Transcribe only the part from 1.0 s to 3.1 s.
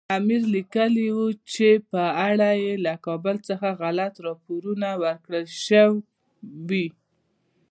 وو چې په اړه یې له